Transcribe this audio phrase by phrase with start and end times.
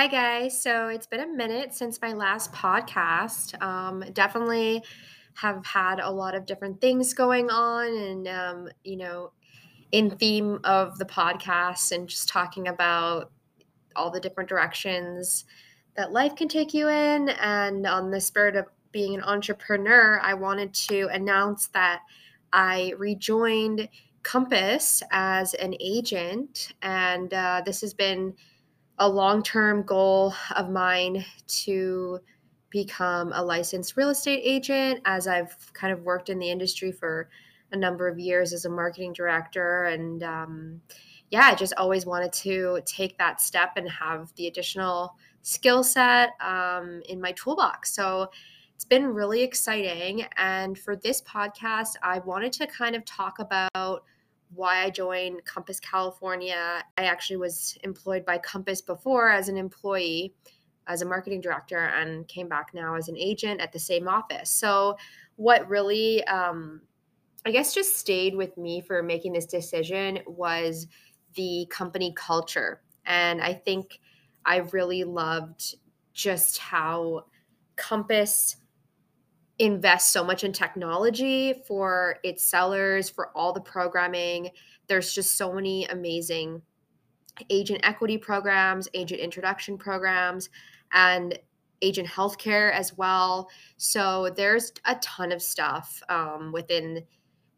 [0.00, 0.58] Hi, guys.
[0.58, 3.60] So it's been a minute since my last podcast.
[3.62, 4.82] Um, definitely
[5.34, 9.32] have had a lot of different things going on, and, um, you know,
[9.92, 13.30] in theme of the podcast and just talking about
[13.94, 15.44] all the different directions
[15.96, 17.28] that life can take you in.
[17.28, 22.00] And on the spirit of being an entrepreneur, I wanted to announce that
[22.54, 23.86] I rejoined
[24.22, 28.32] Compass as an agent, and uh, this has been
[29.00, 32.20] a long term goal of mine to
[32.70, 37.28] become a licensed real estate agent as I've kind of worked in the industry for
[37.72, 39.84] a number of years as a marketing director.
[39.84, 40.80] And um,
[41.30, 46.30] yeah, I just always wanted to take that step and have the additional skill set
[46.40, 47.94] um, in my toolbox.
[47.94, 48.30] So
[48.74, 50.26] it's been really exciting.
[50.36, 54.04] And for this podcast, I wanted to kind of talk about
[54.54, 56.82] why I joined Compass California.
[56.98, 60.34] I actually was employed by Compass before as an employee,
[60.86, 64.50] as a marketing director, and came back now as an agent at the same office.
[64.50, 64.96] So,
[65.36, 66.82] what really, um,
[67.46, 70.86] I guess, just stayed with me for making this decision was
[71.34, 72.82] the company culture.
[73.06, 74.00] And I think
[74.44, 75.76] I really loved
[76.12, 77.24] just how
[77.76, 78.56] Compass
[79.60, 84.50] invest so much in technology for its sellers, for all the programming.
[84.88, 86.62] There's just so many amazing
[87.50, 90.48] agent equity programs, agent introduction programs,
[90.92, 91.38] and
[91.82, 93.50] agent healthcare as well.
[93.76, 97.04] So there's a ton of stuff um, within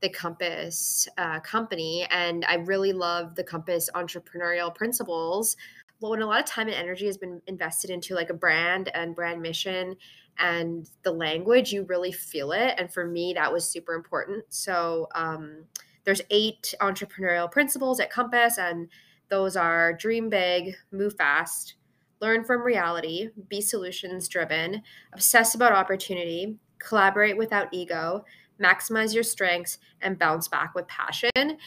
[0.00, 2.06] the Compass uh, company.
[2.10, 5.56] And I really love the Compass entrepreneurial principles.
[5.98, 9.14] When a lot of time and energy has been invested into like a brand and
[9.14, 9.96] brand mission
[10.40, 12.74] and the language, you really feel it.
[12.78, 14.44] And for me, that was super important.
[14.48, 15.64] So um,
[16.04, 18.88] there's eight entrepreneurial principles at Compass, and
[19.28, 21.74] those are dream big, move fast,
[22.20, 24.82] learn from reality, be solutions driven,
[25.12, 28.24] obsess about opportunity, collaborate without ego,
[28.60, 31.58] maximize your strengths, and bounce back with passion.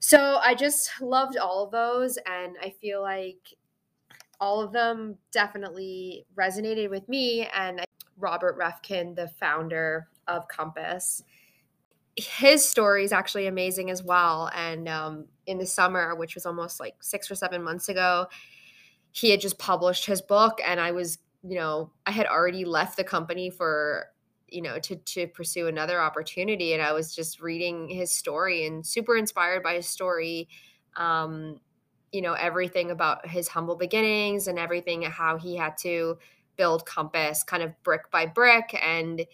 [0.00, 2.18] So I just loved all of those.
[2.26, 3.38] And I feel like
[4.40, 7.46] all of them definitely resonated with me.
[7.54, 7.84] And
[8.20, 11.22] Robert Reffkin, the founder of Compass,
[12.16, 14.50] his story is actually amazing as well.
[14.54, 18.26] And um, in the summer, which was almost like six or seven months ago,
[19.12, 20.60] he had just published his book.
[20.64, 24.06] And I was, you know, I had already left the company for
[24.48, 28.84] you know to to pursue another opportunity and i was just reading his story and
[28.84, 30.48] super inspired by his story
[30.96, 31.60] um
[32.12, 36.18] you know everything about his humble beginnings and everything how he had to
[36.56, 38.78] build compass kind of brick by brick.
[38.82, 39.24] And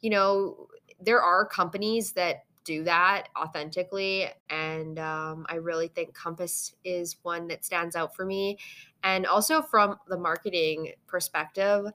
[0.00, 0.68] you know
[1.00, 4.28] there are companies that do that authentically.
[4.48, 8.58] And um, i really think compass is one that stands out for me.
[9.02, 11.86] And also from the marketing perspective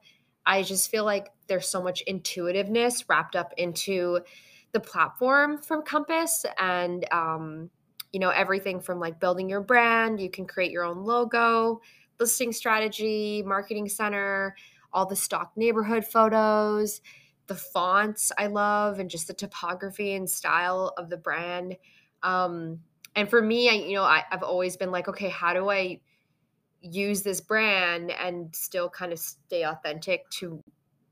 [0.46, 4.20] i just feel like there's so much intuitiveness wrapped up into
[4.72, 6.46] the platform from compass.
[6.58, 7.70] And um,
[8.12, 11.80] you know everything from like building your brand you can create your own logo
[12.20, 14.54] listing strategy marketing center
[14.92, 17.00] all the stock neighborhood photos
[17.46, 21.76] the fonts i love and just the topography and style of the brand.
[22.22, 22.80] Um,
[23.16, 26.00] and for me I, you know I, i've always been like okay how do i
[26.82, 30.62] use this brand and still kind of stay authentic to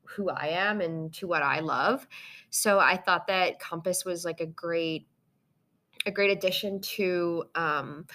[0.04, 2.06] who i am and to what i love?
[2.50, 5.06] So i thought that compass was like a great
[6.06, 8.06] a great addition to um,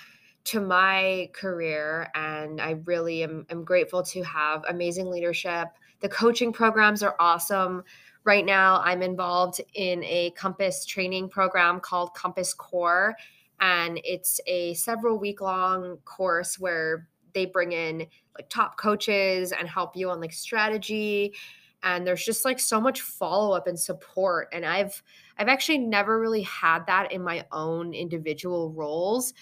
[0.45, 5.67] to my career and i really am, am grateful to have amazing leadership.
[6.01, 7.83] The coaching programs are awesome.
[8.25, 13.15] Right now i'm involved in a compass training program called compass core
[13.59, 18.05] and it's a several week long course where they bring in
[18.37, 21.33] like top coaches and help you on like strategy
[21.83, 25.01] and there's just like so much follow up and support and i've
[25.37, 29.33] i've actually never really had that in my own individual roles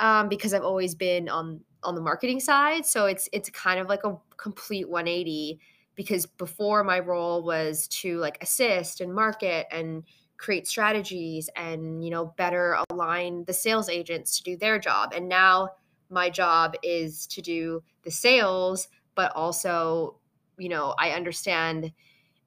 [0.00, 2.86] um, because i've always been on on the marketing side.
[2.86, 5.60] So it's it's kind of like a complete 180
[5.94, 10.04] because before my role was to like assist and market and
[10.36, 15.12] create strategies and you know better align the sales agents to do their job.
[15.14, 15.70] And now
[16.08, 20.16] my job is to do the sales but also
[20.58, 21.90] you know, I understand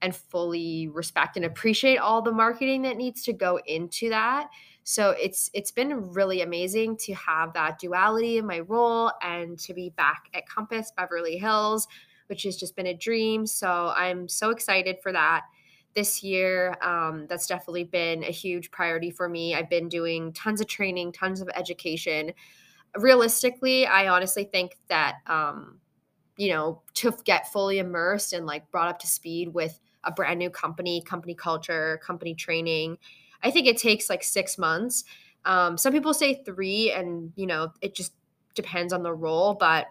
[0.04, 4.50] and fully respect and appreciate all the marketing that needs to go into that.
[4.84, 9.74] So it's it's been really amazing to have that duality in my role and to
[9.74, 11.88] be back at Compass Beverly Hills,
[12.28, 13.48] which has just been a dream.
[13.48, 15.44] So I'm so excited for that
[15.96, 16.76] this year.
[16.82, 19.56] Um, that's definitely been a huge priority for me.
[19.56, 22.34] I've been doing tons of training, tons of education.
[22.98, 25.80] Realistically, I honestly think that um,
[26.38, 30.40] you know, to get fully immersed and like brought up to speed with a brand
[30.40, 32.98] new company, company culture, company training.
[33.42, 35.04] I think it takes like six months.
[35.46, 38.14] Um, some people say three, and you know, it just
[38.56, 39.54] depends on the role.
[39.54, 39.88] But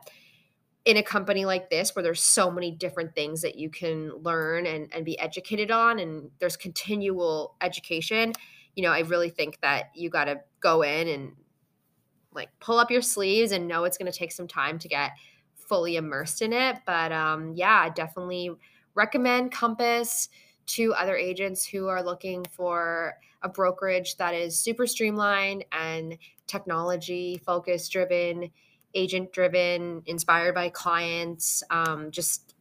[0.85, 4.67] in a company like this, where there's so many different things that you can learn
[4.67, 8.33] and, and be educated on, and there's continual education,
[8.75, 11.33] you know, I really think that you got to go in and
[12.35, 15.13] like pull up your sleeves and know it's going to take some time to get
[15.55, 16.77] fully immersed in it.
[16.87, 18.51] But um, yeah, definitely
[18.95, 20.29] recommend Compass
[20.67, 26.17] to other agents who are looking for a brokerage that is super streamlined and
[26.47, 28.51] technology focus driven,
[28.95, 32.55] agent driven, inspired by clients, um, just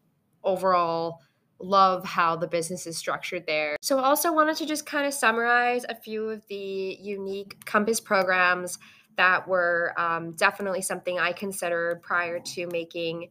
[0.43, 1.19] overall
[1.59, 3.77] love how the business is structured there.
[3.81, 7.99] So, I also wanted to just kind of summarize a few of the unique Compass
[7.99, 8.79] programs
[9.17, 13.29] that were um, definitely something I considered prior to making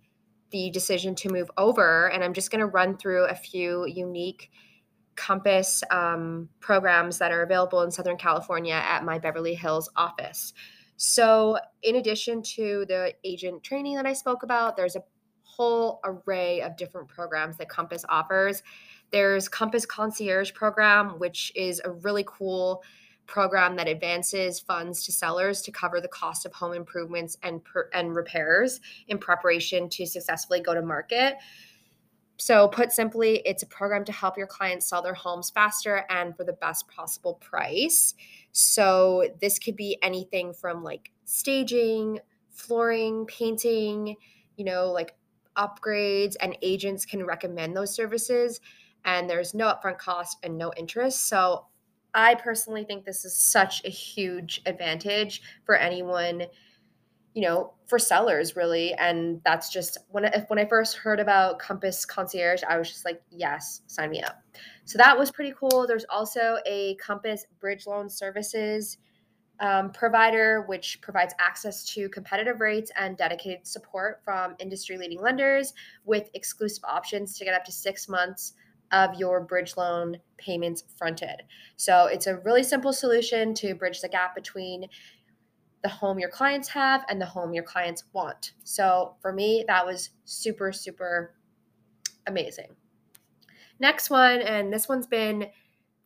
[0.50, 2.10] the decision to move over.
[2.10, 4.50] And I'm just going to run through a few unique
[5.16, 10.54] Compass um, programs that are available in Southern California at my Beverly Hills office.
[10.96, 15.02] So, in addition to the agent training that I spoke about, there's a
[15.42, 18.62] whole array of different programs that Compass offers.
[19.10, 22.82] There's Compass Concierge Program, which is a really cool
[23.30, 27.88] program that advances funds to sellers to cover the cost of home improvements and per,
[27.94, 31.36] and repairs in preparation to successfully go to market.
[32.36, 36.36] So, put simply, it's a program to help your clients sell their homes faster and
[36.36, 38.14] for the best possible price.
[38.52, 42.18] So, this could be anything from like staging,
[42.50, 44.16] flooring, painting,
[44.56, 45.14] you know, like
[45.56, 48.60] upgrades, and agents can recommend those services.
[49.04, 51.28] And there's no upfront cost and no interest.
[51.28, 51.66] So,
[52.14, 56.44] I personally think this is such a huge advantage for anyone,
[57.34, 58.94] you know, for sellers really.
[58.94, 63.04] And that's just when I, when I first heard about Compass Concierge, I was just
[63.04, 64.42] like, yes, sign me up.
[64.84, 65.86] So that was pretty cool.
[65.86, 68.98] There's also a Compass Bridge Loan Services
[69.60, 75.74] um, provider, which provides access to competitive rates and dedicated support from industry leading lenders
[76.04, 78.54] with exclusive options to get up to six months
[78.92, 81.42] of your bridge loan payments fronted.
[81.76, 84.86] So it's a really simple solution to bridge the gap between
[85.82, 88.52] the home your clients have and the home your clients want.
[88.64, 91.34] So for me, that was super, super
[92.26, 92.76] amazing.
[93.78, 95.46] Next one, and this one's been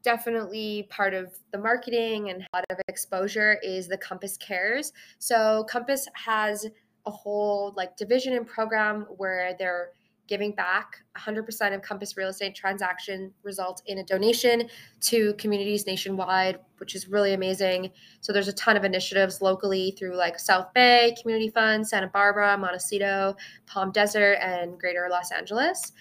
[0.04, 4.92] definitely part of the marketing and a lot of exposure is the Compass Cares.
[5.18, 6.66] So Compass has
[7.06, 9.90] a whole like division and program where they're
[10.26, 14.68] giving back 100% of Compass real estate transaction results in a donation
[15.00, 17.90] to communities nationwide, which is really amazing.
[18.20, 22.56] So there's a ton of initiatives locally through like South Bay Community Fund, Santa Barbara,
[22.56, 23.36] Montecito,
[23.66, 25.92] Palm Desert, and Greater Los Angeles.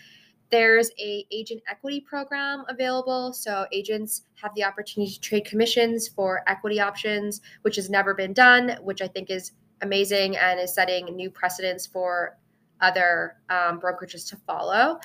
[0.49, 6.43] There's a agent equity program available, so agents have the opportunity to trade commissions for
[6.47, 11.05] equity options, which has never been done, which I think is amazing and is setting
[11.05, 12.37] new precedents for
[12.83, 14.99] other um, brokerages to follow.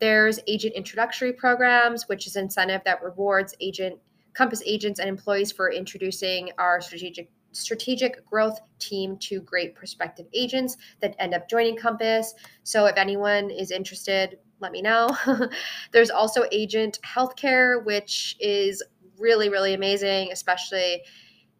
[0.00, 3.98] There's agent introductory programs, which is incentive that rewards agent
[4.32, 10.76] Compass agents and employees for introducing our strategic strategic growth team to great prospective agents
[11.00, 12.32] that end up joining Compass.
[12.62, 15.08] So if anyone is interested, let me know.
[15.92, 18.84] There's also agent healthcare, which is
[19.18, 21.02] really, really amazing, especially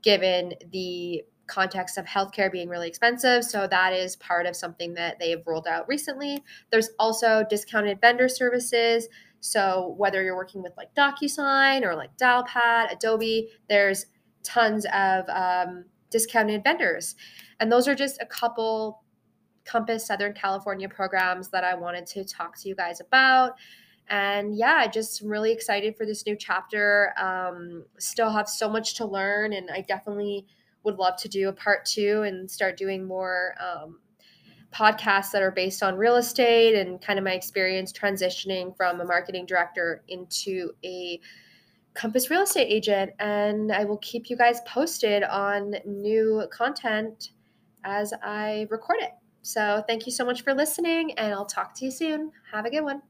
[0.02, 3.44] given the context of healthcare being really expensive.
[3.44, 6.42] So that is part of something that they've rolled out recently.
[6.70, 9.08] There's also discounted vendor services.
[9.40, 14.06] So whether you're working with like DocuSign or like Dialpad, Adobe, there's
[14.42, 17.16] tons of um, discounted vendors.
[17.58, 19.02] And those are just a couple
[19.64, 23.52] Compass Southern California programs that I wanted to talk to you guys about.
[24.08, 27.14] And yeah, just really excited for this new chapter.
[27.16, 30.46] Um, still have so much to learn, and I definitely
[30.84, 33.98] would love to do a part two and start doing more um,
[34.72, 39.04] podcasts that are based on real estate and kind of my experience transitioning from a
[39.04, 41.20] marketing director into a
[41.92, 43.10] Compass real estate agent.
[43.18, 47.32] And I will keep you guys posted on new content
[47.84, 49.10] as I record it.
[49.42, 52.30] So thank you so much for listening, and I'll talk to you soon.
[52.52, 53.00] Have a good one.